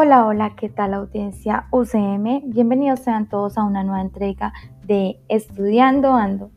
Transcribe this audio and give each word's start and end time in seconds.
Hola, 0.00 0.26
hola, 0.26 0.54
¿qué 0.54 0.68
tal 0.68 0.94
audiencia 0.94 1.66
UCM? 1.72 2.52
Bienvenidos 2.52 3.00
sean 3.00 3.28
todos 3.28 3.58
a 3.58 3.64
una 3.64 3.82
nueva 3.82 4.00
entrega 4.00 4.52
de 4.84 5.18
Estudiando 5.26 6.12
Ando. 6.12 6.52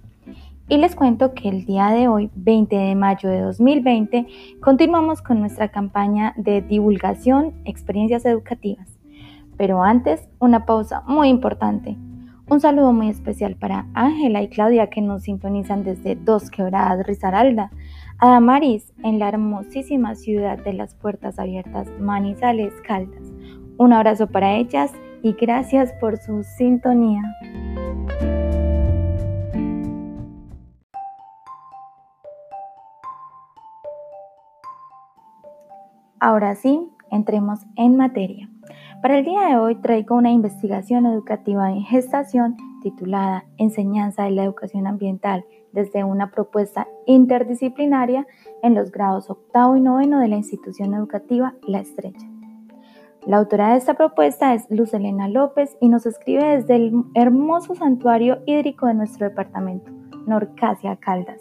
Y 0.69 0.77
les 0.77 0.95
cuento 0.95 1.33
que 1.33 1.49
el 1.49 1.65
día 1.65 1.87
de 1.87 2.07
hoy, 2.07 2.29
20 2.35 2.75
de 2.75 2.93
mayo 2.93 3.29
de 3.29 3.41
2020, 3.41 4.27
continuamos 4.61 5.23
con 5.23 5.39
nuestra 5.39 5.69
campaña 5.69 6.35
de 6.37 6.61
divulgación, 6.61 7.55
experiencias 7.65 8.25
educativas. 8.25 8.99
Pero 9.57 9.81
antes, 9.81 10.29
una 10.37 10.67
pausa 10.67 11.01
muy 11.07 11.27
importante. 11.27 11.97
Un 12.47 12.59
saludo 12.59 12.93
muy 12.93 13.09
especial 13.09 13.55
para 13.55 13.87
Ángela 13.95 14.43
y 14.43 14.49
Claudia 14.49 14.91
que 14.91 15.01
nos 15.01 15.23
sintonizan 15.23 15.83
desde 15.83 16.15
Dos 16.15 16.51
Quebradas, 16.51 17.07
Risaralda, 17.07 17.71
a 18.19 18.27
Damaris 18.27 18.93
en 19.03 19.17
la 19.17 19.29
hermosísima 19.29 20.13
ciudad 20.13 20.59
de 20.59 20.73
las 20.73 20.93
puertas 20.93 21.39
abiertas, 21.39 21.87
Manizales, 21.99 22.73
Caldas. 22.85 23.30
Un 23.81 23.93
abrazo 23.93 24.27
para 24.27 24.57
ellas 24.57 24.93
y 25.23 25.33
gracias 25.33 25.91
por 25.93 26.17
su 26.17 26.43
sintonía. 26.43 27.23
Ahora 36.19 36.53
sí, 36.53 36.91
entremos 37.09 37.61
en 37.75 37.97
materia. 37.97 38.51
Para 39.01 39.17
el 39.17 39.25
día 39.25 39.47
de 39.47 39.57
hoy 39.57 39.73
traigo 39.81 40.15
una 40.15 40.29
investigación 40.29 41.07
educativa 41.07 41.71
en 41.71 41.81
gestación 41.81 42.57
titulada 42.83 43.45
Enseñanza 43.57 44.25
de 44.25 44.29
la 44.29 44.43
Educación 44.43 44.85
Ambiental 44.85 45.43
desde 45.71 46.03
una 46.03 46.29
propuesta 46.29 46.87
interdisciplinaria 47.07 48.27
en 48.61 48.75
los 48.75 48.91
grados 48.91 49.31
octavo 49.31 49.75
y 49.75 49.81
noveno 49.81 50.19
de 50.19 50.27
la 50.27 50.35
institución 50.35 50.93
educativa 50.93 51.55
La 51.67 51.79
Estrella. 51.79 52.30
La 53.27 53.37
autora 53.37 53.73
de 53.73 53.77
esta 53.77 53.93
propuesta 53.93 54.55
es 54.55 54.65
Luz 54.71 54.95
Elena 54.95 55.27
López 55.27 55.77
y 55.79 55.89
nos 55.89 56.07
escribe 56.07 56.57
desde 56.57 56.75
el 56.75 57.03
hermoso 57.13 57.75
santuario 57.75 58.39
hídrico 58.47 58.87
de 58.87 58.95
nuestro 58.95 59.29
departamento, 59.29 59.91
Norcasia 60.25 60.95
Caldas. 60.95 61.39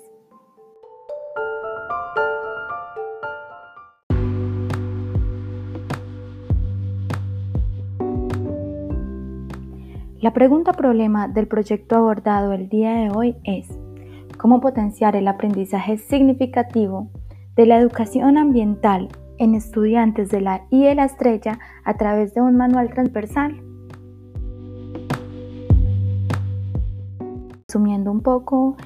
La 10.20 10.34
pregunta 10.34 10.74
problema 10.74 11.28
del 11.28 11.48
proyecto 11.48 11.96
abordado 11.96 12.52
el 12.52 12.68
día 12.68 12.92
de 12.92 13.10
hoy 13.10 13.36
es 13.44 13.66
cómo 14.36 14.60
potenciar 14.60 15.16
el 15.16 15.26
aprendizaje 15.26 15.96
significativo 15.96 17.08
de 17.56 17.64
la 17.64 17.78
educación 17.78 18.36
ambiental 18.36 19.08
en 19.40 19.54
estudiantes 19.54 20.28
de 20.28 20.42
la 20.42 20.66
I 20.70 20.84
de 20.84 20.94
la 20.94 21.06
Estrella 21.06 21.58
a 21.82 21.94
través 21.94 22.34
de 22.34 22.42
un 22.42 22.56
manual 22.56 22.90
transversal. 22.90 23.60
Resumiendo 27.66 28.12
un 28.12 28.20
poco 28.20 28.76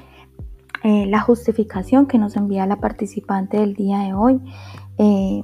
eh, 0.83 1.05
la 1.07 1.19
justificación 1.19 2.07
que 2.07 2.17
nos 2.17 2.37
envía 2.37 2.65
la 2.65 2.77
participante 2.77 3.57
del 3.57 3.73
día 3.73 3.99
de 3.99 4.13
hoy, 4.13 4.41
eh, 4.97 5.43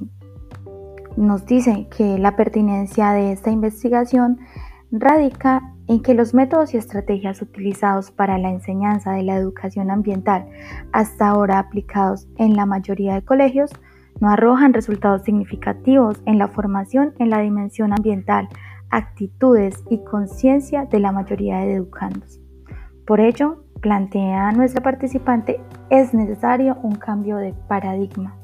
nos 1.16 1.44
dice 1.44 1.88
que 1.94 2.18
la 2.18 2.34
pertinencia 2.34 3.12
de 3.12 3.32
esta 3.32 3.50
investigación 3.50 4.38
radica 4.90 5.74
en 5.88 6.00
que 6.00 6.14
los 6.14 6.32
métodos 6.32 6.72
y 6.72 6.78
estrategias 6.78 7.42
utilizados 7.42 8.10
para 8.10 8.38
la 8.38 8.48
enseñanza 8.48 9.12
de 9.12 9.24
la 9.24 9.36
educación 9.36 9.90
ambiental 9.90 10.48
hasta 10.92 11.28
ahora 11.28 11.58
aplicados 11.58 12.28
en 12.38 12.56
la 12.56 12.64
mayoría 12.64 13.14
de 13.14 13.22
colegios 13.22 13.72
no 14.20 14.30
arrojan 14.30 14.72
resultados 14.72 15.22
significativos 15.22 16.20
en 16.26 16.38
la 16.38 16.48
formación 16.48 17.14
en 17.18 17.30
la 17.30 17.40
dimensión 17.40 17.92
ambiental, 17.92 18.48
actitudes 18.90 19.82
y 19.90 20.04
conciencia 20.04 20.84
de 20.84 21.00
la 21.00 21.12
mayoría 21.12 21.58
de 21.58 21.74
educandos. 21.74 22.40
Por 23.06 23.20
ello, 23.20 23.64
plantea 23.80 24.52
nuestra 24.52 24.82
participante, 24.82 25.60
es 25.90 26.14
necesario 26.14 26.76
un 26.82 26.94
cambio 26.94 27.36
de 27.36 27.52
paradigma. 27.68 28.36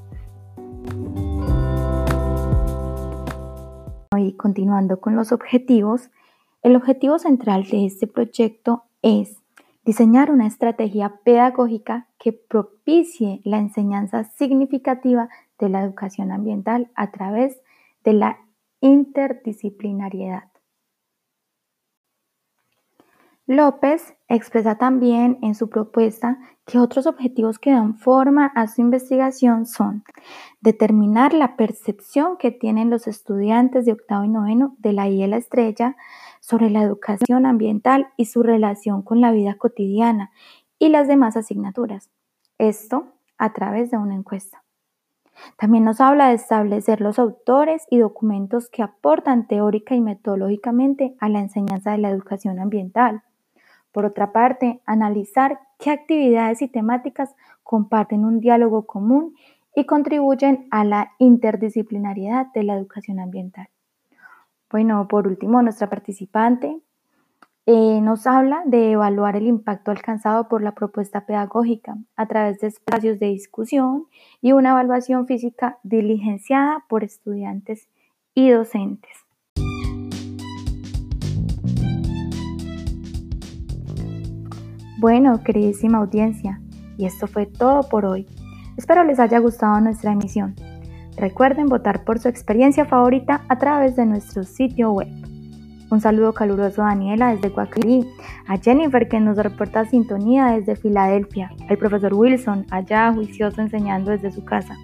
Y 4.16 4.32
continuando 4.36 5.00
con 5.00 5.14
los 5.14 5.30
objetivos, 5.32 6.10
el 6.62 6.74
objetivo 6.74 7.18
central 7.18 7.64
de 7.70 7.86
este 7.86 8.06
proyecto 8.08 8.84
es 9.00 9.40
diseñar 9.84 10.30
una 10.30 10.46
estrategia 10.46 11.20
pedagógica 11.24 12.08
que 12.18 12.32
propicie 12.32 13.40
la 13.44 13.58
enseñanza 13.58 14.24
significativa 14.24 15.28
de 15.58 15.68
la 15.68 15.82
educación 15.82 16.32
ambiental 16.32 16.90
a 16.94 17.10
través 17.10 17.60
de 18.04 18.12
la 18.12 18.38
interdisciplinariedad. 18.80 20.44
López 23.48 24.14
expresa 24.28 24.76
también 24.76 25.38
en 25.40 25.54
su 25.54 25.70
propuesta 25.70 26.38
que 26.66 26.78
otros 26.78 27.06
objetivos 27.06 27.58
que 27.58 27.72
dan 27.72 27.96
forma 27.96 28.52
a 28.54 28.68
su 28.68 28.82
investigación 28.82 29.64
son 29.64 30.04
determinar 30.60 31.32
la 31.32 31.56
percepción 31.56 32.36
que 32.36 32.50
tienen 32.50 32.90
los 32.90 33.06
estudiantes 33.06 33.86
de 33.86 33.92
octavo 33.92 34.24
y 34.24 34.28
noveno 34.28 34.76
de 34.80 34.92
la 34.92 35.08
I 35.08 35.26
la 35.26 35.38
estrella 35.38 35.96
sobre 36.40 36.68
la 36.68 36.82
educación 36.82 37.46
ambiental 37.46 38.08
y 38.18 38.26
su 38.26 38.42
relación 38.42 39.00
con 39.00 39.22
la 39.22 39.32
vida 39.32 39.54
cotidiana 39.54 40.30
y 40.78 40.90
las 40.90 41.08
demás 41.08 41.34
asignaturas. 41.38 42.10
Esto 42.58 43.14
a 43.38 43.54
través 43.54 43.90
de 43.90 43.96
una 43.96 44.14
encuesta. 44.14 44.62
También 45.56 45.84
nos 45.84 46.00
habla 46.00 46.28
de 46.28 46.34
establecer 46.34 47.00
los 47.00 47.18
autores 47.18 47.86
y 47.90 47.98
documentos 47.98 48.68
que 48.68 48.82
aportan 48.82 49.46
teórica 49.46 49.94
y 49.94 50.00
metodológicamente 50.00 51.14
a 51.20 51.28
la 51.28 51.40
enseñanza 51.40 51.92
de 51.92 51.98
la 51.98 52.10
educación 52.10 52.58
ambiental 52.58 53.22
por 53.92 54.04
otra 54.04 54.32
parte, 54.32 54.80
analizar 54.86 55.60
qué 55.78 55.90
actividades 55.90 56.62
y 56.62 56.68
temáticas 56.68 57.34
comparten 57.62 58.24
un 58.24 58.40
diálogo 58.40 58.86
común 58.86 59.34
y 59.74 59.86
contribuyen 59.86 60.68
a 60.70 60.84
la 60.84 61.12
interdisciplinariedad 61.18 62.46
de 62.54 62.64
la 62.64 62.76
educación 62.76 63.18
ambiental. 63.18 63.68
Bueno, 64.70 65.08
por 65.08 65.26
último, 65.26 65.62
nuestra 65.62 65.88
participante 65.88 66.80
eh, 67.70 68.00
nos 68.00 68.26
habla 68.26 68.62
de 68.64 68.92
evaluar 68.92 69.36
el 69.36 69.46
impacto 69.46 69.90
alcanzado 69.90 70.48
por 70.48 70.62
la 70.62 70.72
propuesta 70.72 71.26
pedagógica 71.26 71.98
a 72.16 72.24
través 72.24 72.60
de 72.60 72.68
espacios 72.68 73.18
de 73.18 73.26
discusión 73.26 74.06
y 74.40 74.52
una 74.52 74.70
evaluación 74.70 75.26
física 75.26 75.78
diligenciada 75.82 76.86
por 76.88 77.04
estudiantes 77.04 77.86
y 78.34 78.48
docentes. 78.48 79.12
Bueno, 84.98 85.42
queridísima 85.44 85.98
audiencia, 85.98 86.62
y 86.96 87.04
esto 87.04 87.26
fue 87.26 87.44
todo 87.44 87.86
por 87.90 88.06
hoy. 88.06 88.26
Espero 88.78 89.04
les 89.04 89.20
haya 89.20 89.40
gustado 89.40 89.78
nuestra 89.82 90.12
emisión. 90.12 90.54
Recuerden 91.18 91.66
votar 91.66 92.04
por 92.04 92.18
su 92.18 92.28
experiencia 92.28 92.86
favorita 92.86 93.44
a 93.50 93.58
través 93.58 93.94
de 93.94 94.06
nuestro 94.06 94.44
sitio 94.44 94.92
web. 94.92 95.37
Un 95.90 96.00
saludo 96.00 96.34
caluroso 96.34 96.82
a 96.82 96.86
Daniela 96.86 97.34
desde 97.34 97.48
Guacarí, 97.48 98.06
a 98.46 98.58
Jennifer 98.58 99.08
que 99.08 99.20
nos 99.20 99.38
reporta 99.38 99.86
sintonía 99.86 100.48
desde 100.48 100.76
Filadelfia, 100.76 101.50
al 101.68 101.78
profesor 101.78 102.14
Wilson 102.14 102.66
allá 102.70 103.12
juicioso 103.12 103.60
enseñando 103.60 104.10
desde 104.10 104.30
su 104.30 104.44
casa, 104.44 104.76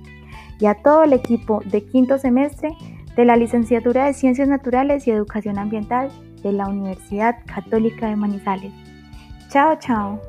y 0.58 0.66
a 0.66 0.74
todo 0.74 1.04
el 1.04 1.12
equipo 1.12 1.60
de 1.66 1.84
quinto 1.84 2.18
semestre 2.18 2.70
de 3.16 3.24
la 3.24 3.36
licenciatura 3.36 4.06
de 4.06 4.14
Ciencias 4.14 4.48
Naturales 4.48 5.06
y 5.06 5.10
Educación 5.10 5.58
Ambiental 5.58 6.10
de 6.42 6.52
la 6.52 6.66
Universidad 6.68 7.36
Católica 7.46 8.08
de 8.08 8.16
Manizales. 8.16 8.72
Chao, 9.50 9.76
chao. 9.78 10.20